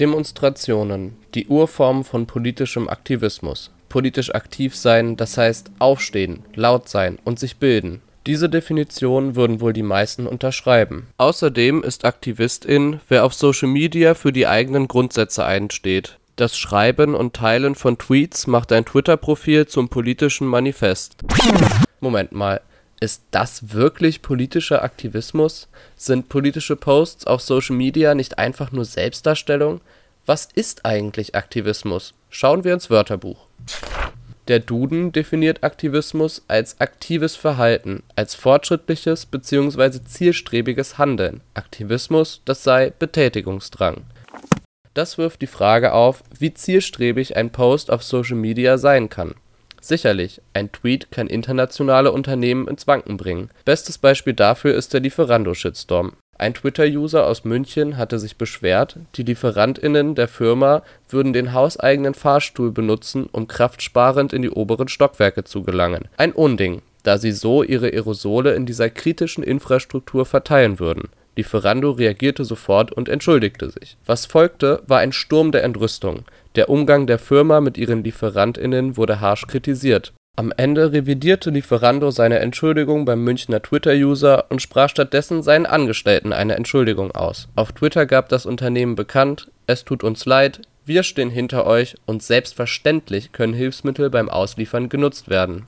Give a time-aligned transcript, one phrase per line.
[0.00, 3.70] Demonstrationen, die Urform von politischem Aktivismus.
[3.90, 8.00] Politisch aktiv sein, das heißt aufstehen, laut sein und sich bilden.
[8.26, 11.08] Diese Definition würden wohl die meisten unterschreiben.
[11.18, 16.18] Außerdem ist Aktivistin, wer auf Social Media für die eigenen Grundsätze einsteht.
[16.36, 21.16] Das Schreiben und Teilen von Tweets macht ein Twitter-Profil zum politischen Manifest.
[22.00, 22.62] Moment mal,
[23.00, 25.68] ist das wirklich politischer Aktivismus?
[25.96, 29.80] Sind politische Posts auf Social Media nicht einfach nur Selbstdarstellung?
[30.26, 32.12] Was ist eigentlich Aktivismus?
[32.28, 33.46] Schauen wir ins Wörterbuch.
[34.48, 40.02] Der Duden definiert Aktivismus als aktives Verhalten, als fortschrittliches bzw.
[40.04, 41.40] zielstrebiges Handeln.
[41.54, 44.02] Aktivismus, das sei Betätigungsdrang.
[44.92, 49.34] Das wirft die Frage auf, wie zielstrebig ein Post auf Social Media sein kann
[49.80, 53.50] Sicherlich, ein Tweet kann internationale Unternehmen ins Wanken bringen.
[53.64, 56.12] Bestes Beispiel dafür ist der Lieferando-Shitstorm.
[56.40, 62.72] Ein Twitter-User aus München hatte sich beschwert, die LieferantInnen der Firma würden den hauseigenen Fahrstuhl
[62.72, 66.08] benutzen, um kraftsparend in die oberen Stockwerke zu gelangen.
[66.16, 71.10] Ein Unding, da sie so ihre Aerosole in dieser kritischen Infrastruktur verteilen würden.
[71.36, 73.96] Lieferando reagierte sofort und entschuldigte sich.
[74.06, 76.24] Was folgte, war ein Sturm der Entrüstung.
[76.56, 80.12] Der Umgang der Firma mit ihren LieferantInnen wurde harsch kritisiert.
[80.36, 86.54] Am Ende revidierte Lieferando seine Entschuldigung beim Münchner Twitter-User und sprach stattdessen seinen Angestellten eine
[86.54, 87.48] Entschuldigung aus.
[87.56, 92.22] Auf Twitter gab das Unternehmen bekannt: „Es tut uns leid, wir stehen hinter euch und
[92.22, 95.66] selbstverständlich können Hilfsmittel beim Ausliefern genutzt werden.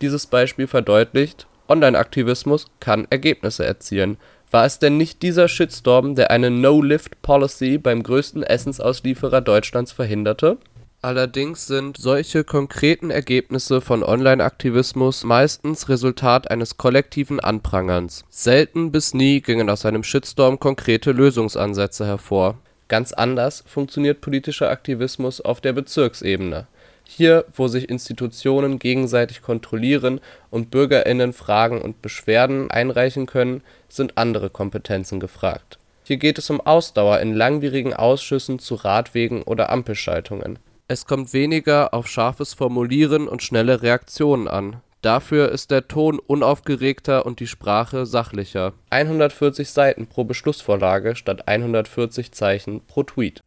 [0.00, 4.16] “Dieses Beispiel verdeutlicht: Online-Aktivismus kann Ergebnisse erzielen
[4.50, 10.58] war es denn nicht dieser Shitstorm, der eine No-Lift-Policy beim größten Essensauslieferer Deutschlands verhinderte?
[11.00, 18.24] Allerdings sind solche konkreten Ergebnisse von Online-Aktivismus meistens Resultat eines kollektiven Anprangerns.
[18.30, 22.58] Selten bis nie gingen aus einem Shitstorm konkrete Lösungsansätze hervor.
[22.88, 26.66] Ganz anders funktioniert politischer Aktivismus auf der Bezirksebene
[27.10, 30.20] hier, wo sich Institutionen gegenseitig kontrollieren
[30.50, 35.78] und BürgerInnen Fragen und Beschwerden einreichen können, sind andere Kompetenzen gefragt.
[36.04, 40.58] Hier geht es um Ausdauer in langwierigen Ausschüssen zu Radwegen oder Ampelschaltungen.
[40.86, 44.82] Es kommt weniger auf scharfes Formulieren und schnelle Reaktionen an.
[45.00, 48.74] Dafür ist der Ton unaufgeregter und die Sprache sachlicher.
[48.90, 53.42] 140 Seiten pro Beschlussvorlage statt 140 Zeichen pro Tweet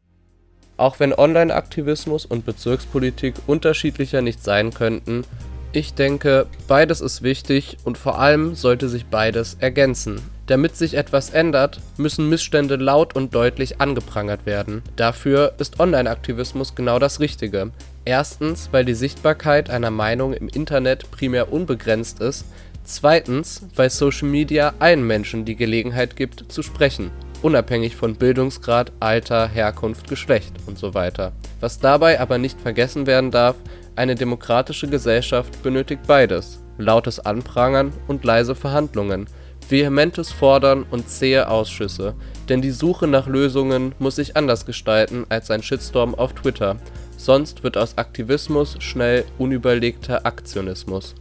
[0.81, 5.23] auch wenn Online-Aktivismus und Bezirkspolitik unterschiedlicher nicht sein könnten,
[5.73, 10.21] ich denke, beides ist wichtig und vor allem sollte sich beides ergänzen.
[10.47, 14.81] Damit sich etwas ändert, müssen Missstände laut und deutlich angeprangert werden.
[14.97, 17.71] Dafür ist Online-Aktivismus genau das Richtige.
[18.03, 22.43] Erstens, weil die Sichtbarkeit einer Meinung im Internet primär unbegrenzt ist.
[22.83, 29.47] Zweitens, weil Social Media allen Menschen die Gelegenheit gibt, zu sprechen unabhängig von Bildungsgrad, Alter,
[29.47, 31.31] Herkunft, Geschlecht usw.
[31.59, 33.55] Was dabei aber nicht vergessen werden darf,
[33.95, 39.27] eine demokratische Gesellschaft benötigt beides: lautes Anprangern und leise Verhandlungen,
[39.69, 42.15] vehementes Fordern und zähe Ausschüsse,
[42.49, 46.77] denn die Suche nach Lösungen muss sich anders gestalten als ein Shitstorm auf Twitter,
[47.17, 51.15] sonst wird aus Aktivismus schnell unüberlegter Aktionismus